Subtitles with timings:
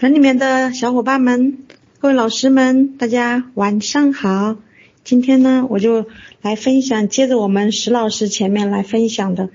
[0.00, 1.58] 群里面的小伙伴们，
[1.98, 4.56] 各位老师们，大家晚上好。
[5.04, 6.06] 今天呢，我就
[6.40, 9.50] 来分享，接着我们石老师前面来分享的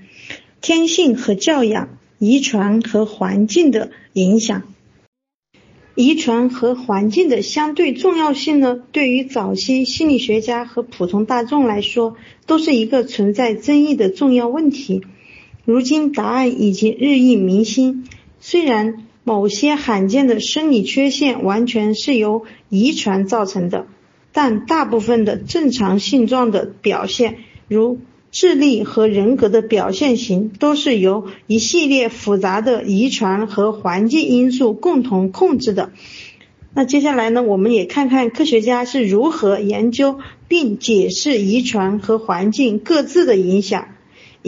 [0.60, 4.62] 天性和教养、遗传和环境的影响。
[5.96, 12.14] 遗传和环境的相对重要性呢，对于早期心理学家和普通大众来说，
[12.46, 15.02] 都是一个存在争议的重要问题。
[15.64, 17.96] 如今答案已经日益明晰。
[18.38, 23.88] 虽然某些罕见的生理缺陷完全是由遗传造成的，
[24.30, 27.98] 但大部分的正常性状的表现，如
[28.30, 35.90] 智力和人格的表现型，都是由一系列复杂的遗传和环境因素共同控制的。
[36.72, 43.88] 那接下来呢，我们也看看科学家是如何研究并解释遗传和环境各自的影响。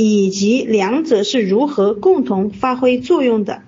[0.01, 3.63] 以及两者是如何共同发挥作用的？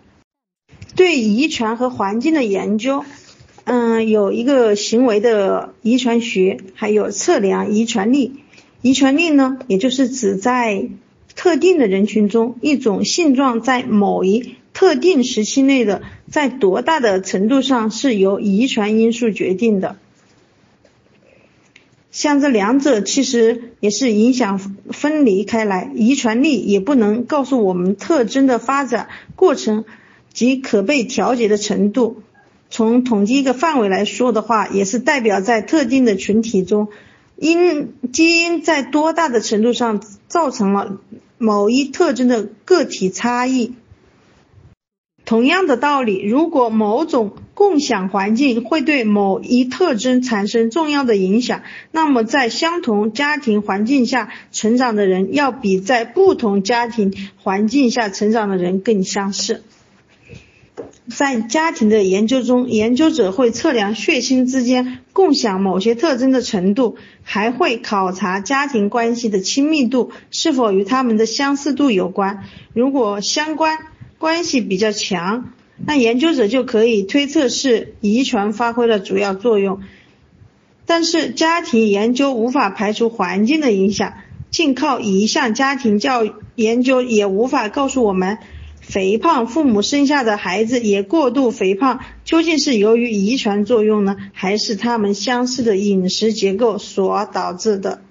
[1.00, 3.06] 对遗传和环境的研究，
[3.64, 8.34] 嗯，有一个行为的遗传学，还有测量遗传力。
[8.82, 10.90] 遗传力呢，也就是指在
[11.34, 19.96] 特定的人群中，一种性状在某一特定时期内的，在多大的程度上是由遗传因素决定的。
[22.10, 29.86] 像这两者其实也是影响分离开来，遗传力也不能告诉我们特征的发展过程
[30.32, 32.22] 及可被调节的程度。
[32.70, 36.88] 从统计一个范围来说的话，也是代表在特定的群体中，
[37.36, 40.98] 因基因在多大的程度上造成了
[41.36, 43.74] 某一特征的个体差异。
[45.24, 59.62] 同样的道理，如果某种共享环境会对某一特征产生重要的影响，那么在相同家庭环境下成长的人，要比在不同家庭环境下成长的人更相似。
[61.10, 72.44] 在家庭的研究中，研究者会测量血亲之间共享某些特征的程度，还会考察家庭关系的亲密度是否与他们的相似度有关。
[72.72, 73.78] 如果相关，
[74.18, 75.52] 关系比较强，
[75.84, 79.80] 那研究者就可以推测是遗传发挥了主要作用。
[80.86, 84.14] 但是家庭研究无法排除环境的影响，
[84.50, 88.38] 仅靠一项家庭教育研究也无法告诉我们，
[88.90, 98.02] 肥胖父母生下的孩子也过度肥胖，究竟是由于遗传作用呢，还是他们相似的饮食结构所导致的？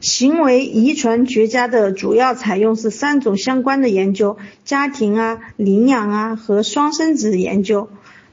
[0.00, 7.90] 行为遗传学家的主要采用是三种相关的研究：家庭啊、领养啊和双生子研究。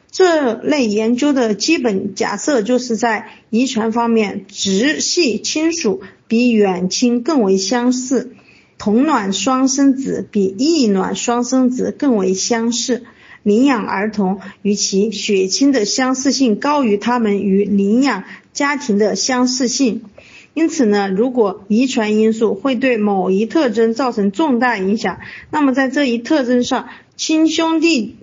[0.09, 8.35] 这类研究的基本假设就是在遗传方面，直系亲属比远亲更为相似，
[8.83, 13.03] 同卵双生子比异卵双生子更为相似，
[13.43, 20.01] 领养儿童与其血亲的相似性高于他们与领养家庭的相似性。
[20.55, 25.19] 因此呢，如果遗传因素会对某一特征造成重大影响，
[25.51, 28.15] 那么在这一特征上，亲兄弟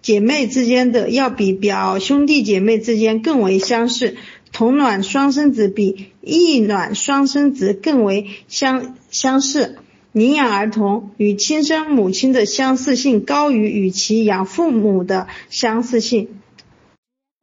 [0.00, 4.14] 姐妹之间的要比表兄弟姐妹之间更为相似，
[4.52, 9.78] 同卵双生子比异卵双生子更为相相似，
[10.12, 16.28] 领养儿童与亲生母亲的相似性高于与其养父母的相似性。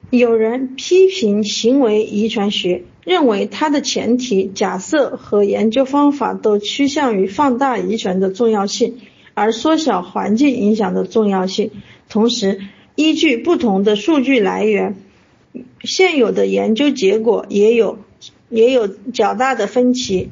[0.09, 2.83] 有人批评行为遗传学。
[3.05, 8.97] 认为它的前提假设和研究方法都趋向于放大遗传的重要性，
[9.35, 11.69] 而缩小环境影响的重要性。
[12.09, 12.61] 同时，
[12.95, 14.95] 依据不同的数据来源，
[15.83, 17.99] 现有的研究结果也有
[18.49, 20.31] 也有较大的分歧。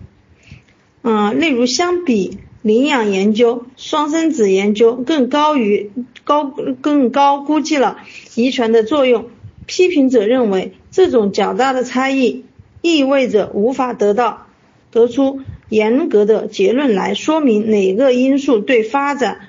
[1.03, 5.91] 嗯，例如，相比领养研究，双生子研究更高于
[6.23, 7.99] 高更高估计了
[8.35, 9.29] 遗传的作用。
[9.65, 12.45] 批评者认为，这种较大的差异。
[12.85, 14.47] 意味着无法得到
[14.91, 19.47] 得出严格的结论来说明哪个因素对发展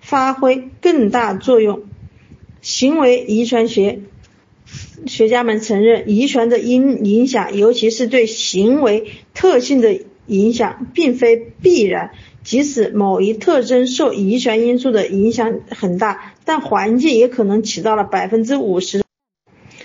[0.00, 1.82] 发挥更大作用。
[2.62, 4.00] 行为遗传学
[5.06, 12.10] 学家们承认，遗传的影影响，尤其是对行为特性的影响，并非必然。
[12.42, 19.02] 即使某一特征受遗传因素的影响很大，但环境也可能起到了百分之五十。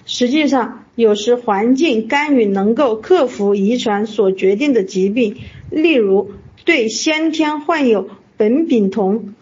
[0.06, 5.38] 实际上，有时环境干预能够克服遗传所决定的疾病。
[5.70, 6.32] 例如，
[6.66, 9.36] 对先天患有苯丙酮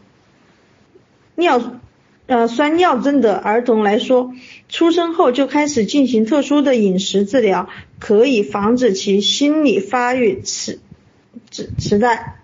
[1.36, 1.80] 尿
[2.28, 4.34] 呃酸尿症的儿童来说，
[4.70, 10.80] 出生后就开始进行特殊的饮食治疗，可以防止其心理发育迟
[11.78, 12.36] 时代。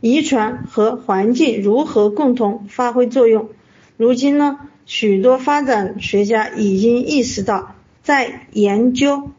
[0.00, 3.48] 遗传和环境如何共同发挥作用？
[3.96, 9.30] 如今呢，许多发展学家已经意识到，在研究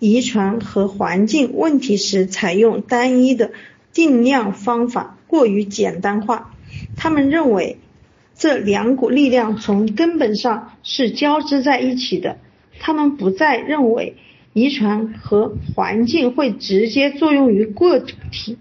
[0.00, 3.52] 遗传和环境问题时，采用单一的
[3.92, 6.52] 定量方法过于简单化。
[6.96, 7.78] 他们认为，
[8.34, 12.38] 这两股力量从根本上是交织在一起的。
[12.80, 14.16] 他们不再认为
[14.56, 18.56] 遗传和环境会直接作用于个体。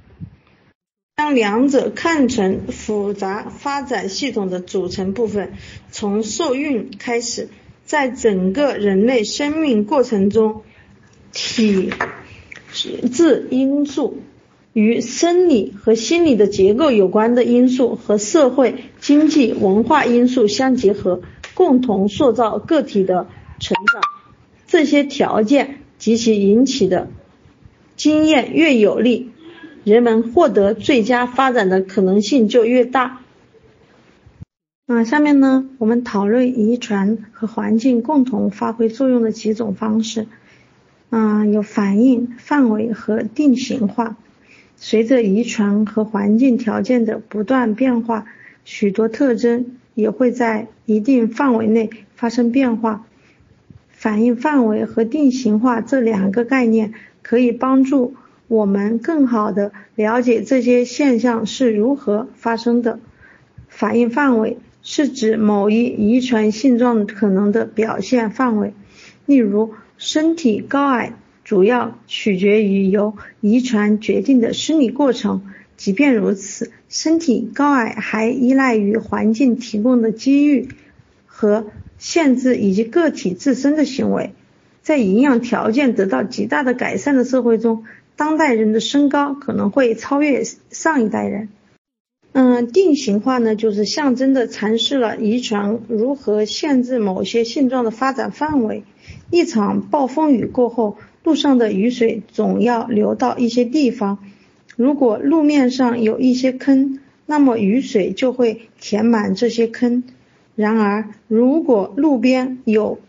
[1.15, 5.53] 将两者看成复杂发展系统的组成部分，
[5.89, 7.47] 从受孕开始，
[7.85, 10.63] 在整个人类生命过程中，
[11.31, 11.93] 体
[12.73, 14.17] 质因素
[14.73, 21.21] 与生理和心理的结构有关的因素和社会、经济、文化因素相结合，
[21.53, 23.29] 共同塑造个体的
[23.61, 24.01] 成长。
[24.67, 27.07] 这些条件及其引起的
[27.95, 29.31] 经验越有利。
[29.83, 33.21] 人们获得最佳发展的可能性就越大。
[34.85, 40.27] 啊，下面呢，我们讨论遗传和环境共同发挥作用的几种方式。
[41.09, 44.15] 啊，有反应范围和定型化。
[44.75, 48.27] 随着遗传和环境条件的不断变化，
[48.63, 53.07] 许多特征也会在一定范围内发生变化。
[54.05, 56.93] 反应范围和定型化这两个概念
[57.23, 58.13] 可以帮助。
[58.47, 62.99] 我们更好地了解这些现象是如何发生的。
[63.67, 68.75] 反应范围是指某一遗传性状可能的表现范围，
[69.25, 71.13] 例如身体高矮
[71.43, 75.41] 主要取决于由遗传决定的生理过程。
[75.77, 80.69] 即便如此，身体高矮还依赖于环境提供的机遇
[81.25, 81.65] 和
[81.97, 84.33] 限制以及个体自身的行为。
[84.81, 87.83] 在营养条件得到极大的改善的社会中。
[88.17, 91.49] 当代人的身高可能会超越上一代人。
[92.31, 98.83] 嗯，定型化呢，就是象征的阐释了遗传如何限制某些性状的发展范围。
[99.31, 104.19] 一场暴风雨过后，路上的雨水总要流到一些地方。
[104.77, 110.03] 如果路面上有一些坑，那么雨水就会填满这些坑。
[110.55, 112.99] 然而，如果路边有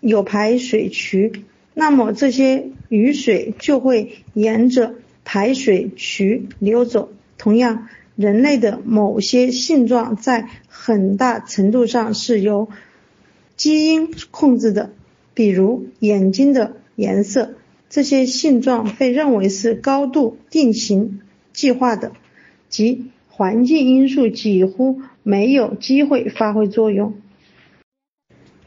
[0.00, 1.44] 有排水渠，
[1.74, 4.94] 那么这些雨水就会沿着
[5.24, 7.10] 排水渠流走。
[7.36, 12.68] 同样，人类的某些性状在很大程度上是由
[13.56, 14.92] 基因控制的，
[15.34, 17.54] 比如眼睛的颜色。
[17.90, 21.20] 这些性状被认为是高度定型
[21.52, 22.12] 计划的，
[22.68, 27.14] 即环境因素几乎没有机会发挥作用。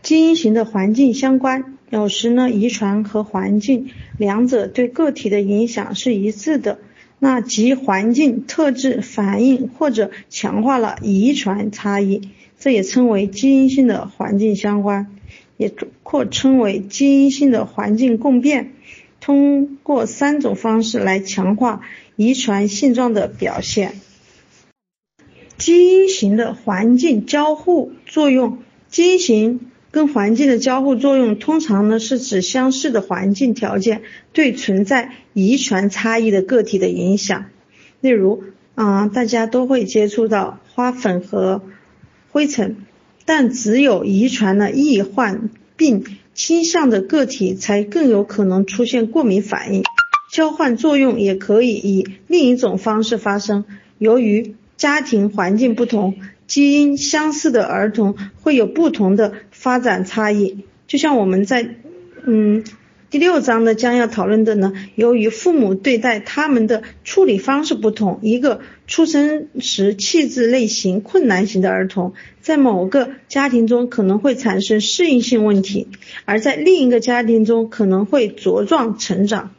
[0.01, 1.77] 基因型的环境相关。
[1.89, 6.79] 有时呢，遗传和环境两者对个体的影响是一致的，
[7.17, 12.29] 那即环境特质反映或者强化了遗传差异，
[12.59, 15.15] 这也称为基因性的环境相关，
[15.55, 15.71] 也
[16.03, 18.73] 或称为基因性的环境共变。
[19.21, 21.81] 通过三种方式来强化
[22.17, 23.93] 遗传性状的表现。
[25.57, 28.59] 基因型的环境交互作用，
[28.89, 29.59] 基因型。
[29.89, 37.45] 跟环境的交互作用，通常呢是指相似的环境条件对存在遗传差异的个体的影响。
[38.01, 38.43] 例如，
[38.75, 41.63] 啊，大家都会接触到花粉和
[42.31, 42.75] 灰尘，
[43.25, 46.03] 但只有遗传了易患病
[46.35, 49.83] 倾向的个体才更有可能出现过敏反应。
[50.31, 53.65] 交换作用也可以以另一种方式发生，
[53.97, 56.15] 由于家庭环境不同。
[56.47, 61.75] 基因相似的儿童会有不同的发展差异，就像我们在
[62.25, 62.63] 嗯
[63.09, 75.89] 第六章呢将要讨论的呢，由于父母对待他们的处理方式不同，一个出生时气质类型困难型的儿童，在某个家庭中可能会产生适应性问题，
[76.23, 79.51] 而在另一个家庭中可能会茁壮成长。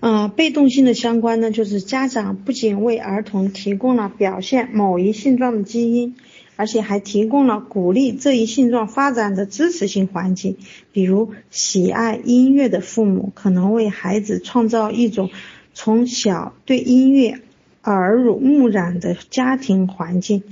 [0.00, 6.16] 啊，被动性的相关呢，就是家长不仅为儿童提供了表现某一性状的基因，
[6.56, 10.56] 而且还提供了鼓励这一性状发展的支持性环境。
[10.90, 15.28] 比如，喜爱音乐的父母可能为孩子创造一种
[15.74, 17.38] 从小对音乐
[17.84, 20.42] 耳濡目染的家庭环境，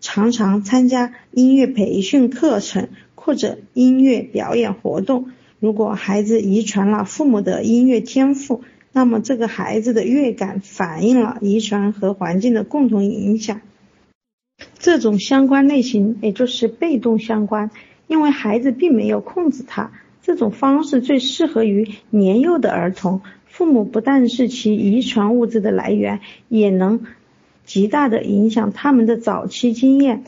[0.00, 5.26] 常常参加音乐培训课程或者音乐表演活动。
[5.60, 8.62] 如果孩子遗传了父母的音乐天赋，
[8.96, 13.60] 那么，这个孩子的乐感反映了遗传和环境的共同影响。
[14.78, 17.72] 这种相关类型也就是被动相关，
[18.06, 19.90] 因为孩子并没有控制它。
[20.22, 27.04] 这种方式最适合于年幼的儿童，父母不但是其遗传物质的来源，也能
[27.64, 30.22] 极大的影响他们的早期经验。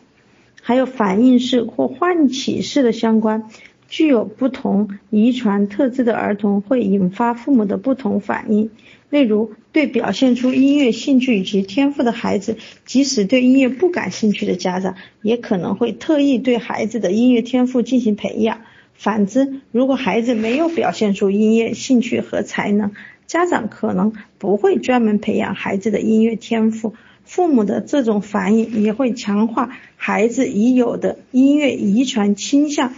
[0.61, 3.49] 还有反应式或唤起式的相关。
[3.89, 8.71] 具有不同遗传特质的儿童会引发父母的不同反应。
[9.09, 18.63] 例如，对表现出音乐兴趣以及天赋的孩子，即使对音乐不感兴趣的家长，也可能会特意对孩子的音乐天赋进行培养。
[18.95, 22.93] 反之，如果孩子没有表现出音乐兴趣和才能，
[23.29, 26.95] 家长可能不会专门培养孩子的音乐天赋。
[27.25, 32.93] 父母的这种反应也会强化孩子已有的音乐遗传倾向。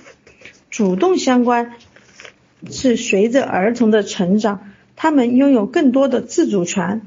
[0.78, 1.73] 主动相关
[2.70, 7.02] 是随着儿童的成长，他们拥有更多的自主权，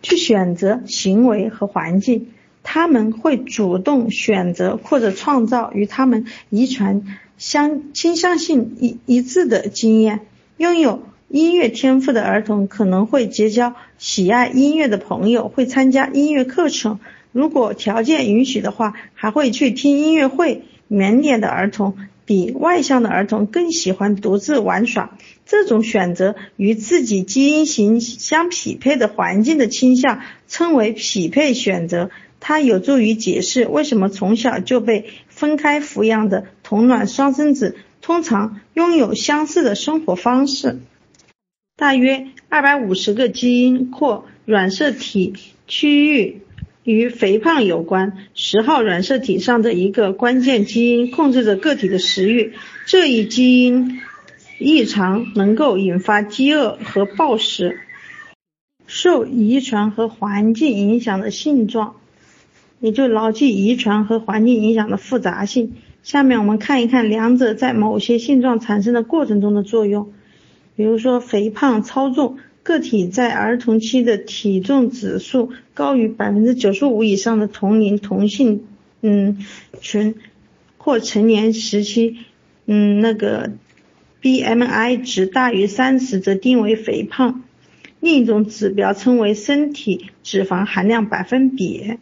[0.00, 2.28] 去选择行为和环境。
[2.62, 7.02] 他们会主动选择或者创造与他们遗传
[7.36, 10.20] 相倾向性一一致的经验。
[10.56, 17.00] 拥有音乐天赋的儿童可能会结交喜爱音乐的朋友，会参加音乐课程，
[17.32, 20.62] 如果条件允许的话，还会去听音乐会。
[20.88, 21.96] 腼腆的儿童。
[22.24, 32.10] 比外向的儿童更喜欢独自玩耍，这种选择与自己基因型相匹配的环境的倾向称为匹配选择。
[32.40, 40.80] 它有助于解释为什么从小就被分开抚养的同卵双生子通常拥有相似的生活方式。
[41.76, 45.34] 大约二百五十个基因或染色体
[45.68, 46.42] 区域。
[46.84, 52.54] 与肥胖有关，十号染色体上的一个关键基因控制着个体的食欲。
[52.86, 54.00] 这一基因
[54.58, 57.78] 异常能够引发饥饿和暴食。
[58.86, 61.94] 受遗传和环境影响的性状，
[62.80, 65.74] 也就牢记遗传和环境影响的复杂性。
[66.02, 70.12] 下面我们看一看两者在某些性状产生的过程中的作用。
[70.74, 72.38] 比如说，肥胖、超重。
[72.62, 78.64] 个体在儿童期的体重指数高于百分之九十五以上的同龄同性
[79.00, 79.44] 嗯
[79.80, 80.14] 群
[80.78, 82.18] 或成年时期
[82.66, 83.52] 嗯那个
[84.22, 87.42] BMI 值大于三十则定为肥胖。
[87.98, 91.98] 另一种指标称为身体脂肪含量百分比。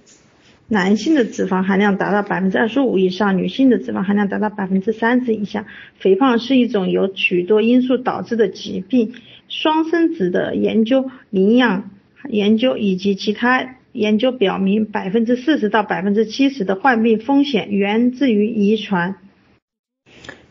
[0.67, 5.67] 男性的脂肪含量达到百分之二十五以上，女性的脂肪含量达到百分之三十以下。
[5.99, 9.13] 肥胖是一种由许多因素导致的疾病。
[9.51, 11.91] 双生子的研究、领养
[12.29, 19.17] 研究以及其他研究表明，百分之四十到百分之七十的患病风险源自于遗传。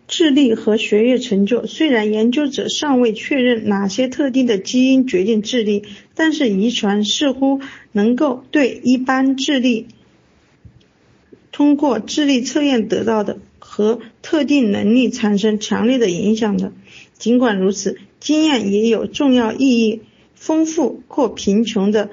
[0.06, 7.62] 智力和学业成就，虽然研究者尚未确认哪些特定的基因决定智力，但是遗传似乎
[7.94, 9.88] 能够对一般智力
[11.54, 16.74] 通过智力测验得到的和特定能力产生强烈的影响的。
[17.14, 17.98] 尽管如此。
[18.20, 20.02] 经验也有重要意义。
[20.36, 22.10] 丰富或贫穷的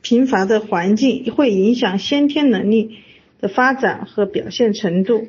[0.00, 2.98] 贫乏的环境会影响先天能力
[3.40, 5.26] 的发展和表现程度。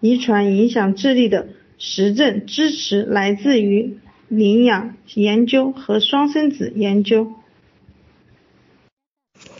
[0.00, 3.98] 遗传影响智力的实证支持来自于
[4.28, 7.30] 领养研究和双生子研究。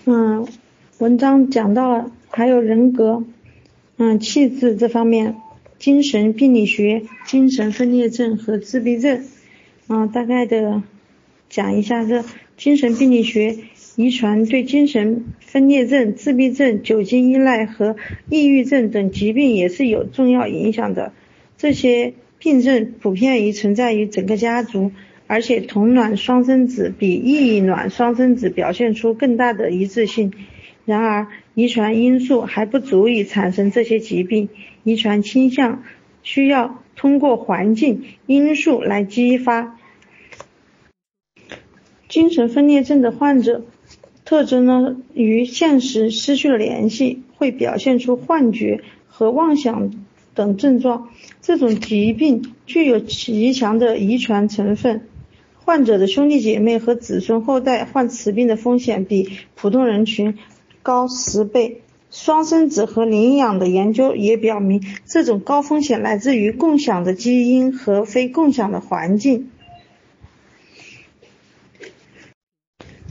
[0.07, 0.49] 嗯，
[0.99, 3.25] 文章讲到了还有人格、
[3.99, 5.37] 嗯气质这方面。
[5.79, 9.25] 精神病理学、精神分裂症和自闭症，
[9.87, 10.83] 啊，大概的
[11.51, 12.25] 讲一下这
[12.57, 13.59] 精神病理学
[13.97, 17.97] 遗传对精神分裂症、自闭症、酒精依赖和
[18.31, 21.13] 抑郁症等疾病也是有重要影响的。
[21.59, 24.93] 这些病症普遍于存在于整个家族，
[25.27, 30.33] 而且同卵双生子比异卵双生子表现出更大的一致性。
[30.85, 34.49] 然而，遗传因素还不足以产生这些疾病。
[34.83, 35.83] 遗传倾向
[36.23, 39.79] 需要通过环境因素来激发。
[42.07, 43.65] 精神分裂症的患者
[44.27, 49.91] 特征呢，与现实失去了联系，会表现出幻觉和妄想
[50.35, 51.09] 等症状。
[51.41, 55.09] 这种疾病具有极强的遗传成分，
[55.57, 60.39] 患者的兄弟姐妹和子孙后代患此病的风险比普通人群
[60.85, 61.81] 高十倍。
[62.11, 69.49] 双生子和领养的研究也表明，这种高风险来自于共享的基因和非共享的环境。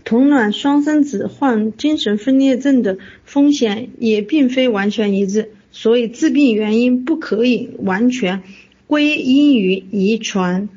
[0.05, 8.43] 同卵双生子患精神分裂症的风险也并非完全一致，所以致病原因不可以完全
[8.87, 10.69] 归因于遗传。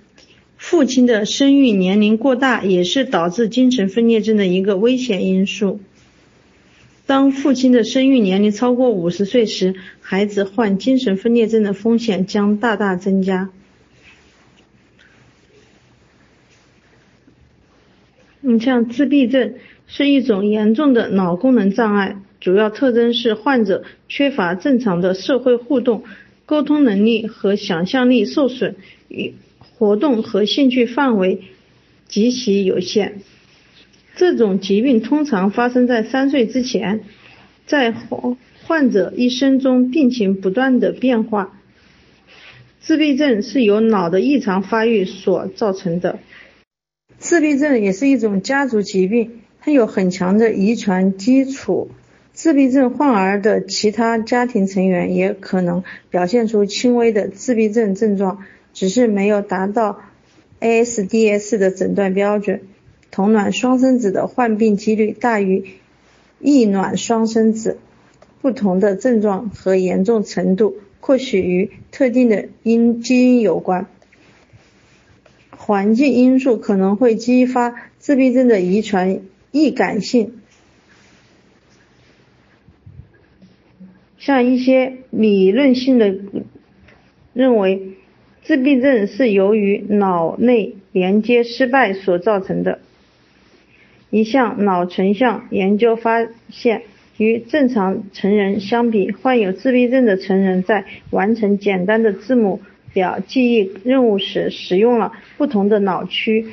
[0.57, 5.79] 父亲的生育年龄过大也是导致精神分裂症的一个危险因素。
[7.07, 13.51] 当父亲的生育年龄超过五十岁时，孩子患精神分裂症的风险将大大增加。
[18.41, 19.55] 你，像自闭症
[19.87, 26.03] 是一种严重的脑功能障碍，主要特征是患者缺乏正常的社会互动，
[26.45, 28.75] 沟通能力和想象力受损，
[29.09, 31.43] 与活动和兴趣范围
[32.09, 33.21] 极其有限。
[34.17, 37.01] 这种疾病通常发生在三岁之前，
[37.67, 41.61] 在患患者一生中病情不断的变化。
[42.81, 46.19] 自闭症是由脑的异常发育所造成的。
[47.19, 51.91] 自闭症也是一种家族疾病，它有很强的遗传基础。
[52.33, 60.01] 自闭症患儿的其他家庭成员也可能表现出轻微的自闭症症状，只是没有达到
[60.61, 62.63] ASDS 的诊断标准。
[63.17, 65.65] 同卵双生子的患病几率大于
[66.39, 67.79] 异卵双生子，
[68.43, 73.87] 不同的症状和严重程度或许与特定的因基因有关。
[75.57, 80.35] 环境因素可能会激发自闭症的遗传易感性，
[84.19, 86.15] 像一些理论性的
[87.33, 87.95] 认为，
[88.45, 92.81] 自闭症是由于脑内连接失败所造成的。
[94.11, 96.83] 一项脑成像研究发现，
[97.17, 102.61] 与正常成人相比，患有自闭症的成人在完成简单的字母。
[102.93, 106.47] 表记忆任务时使用了不同的脑区。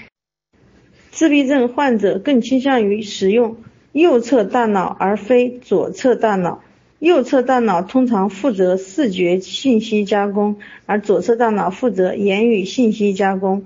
[1.10, 3.56] 自闭症患者更倾向于使用
[3.94, 6.62] 右侧大脑而非左侧大脑。
[7.00, 13.64] 右侧大脑通常负责视觉信息加工，而左侧大脑负责言语信息加工。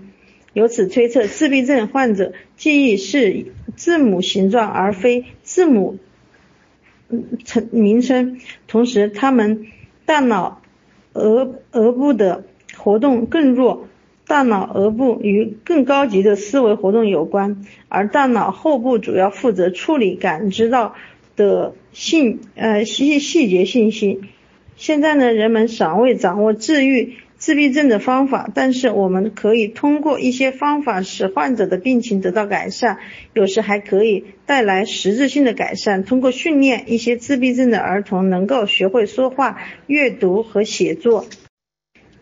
[0.58, 3.46] 由此推测，自闭症患者记忆是
[3.76, 6.00] 字母形状而非字母
[7.46, 8.40] 称名称。
[8.68, 9.68] 同时，他们
[10.08, 10.64] 大脑
[11.14, 12.44] 额额部的
[12.76, 13.88] 活动更弱，
[14.26, 20.96] 大脑额部与更高级的思维活动有关，而大脑后部主要负责处理感知到
[21.36, 24.22] 的信呃细细节信息。
[24.76, 32.98] 现在呢，人们尚未掌握治愈自闭症的方法，但是我们可以通过一些方法使患者的病情得到改善，
[33.34, 36.04] 有时还可以带来实质性的改善。
[36.04, 41.28] 通过训练一些自闭症的儿童能够学会说话、阅读和写作。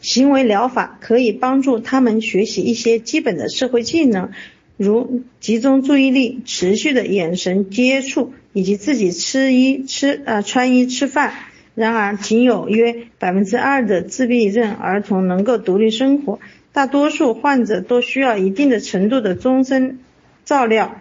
[0.01, 4.31] 行为疗法可以帮助他们学习一些基本的社会技能，
[4.75, 11.33] 如集中注意力、持续的眼神接触以及自己吃衣吃啊穿衣吃饭。
[11.75, 16.39] 然而，仅有约百分之二的自闭症儿童能够独立生活，
[16.71, 19.99] 大多数患者都需要一定的程度的终身
[20.45, 20.95] 照料。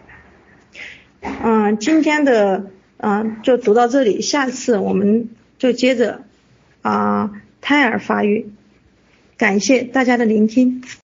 [1.23, 6.23] 嗯，今天的嗯就读到这里，下次我们就接着
[6.83, 8.51] 啊胎儿发育。
[9.37, 10.83] 感谢大家的聆听。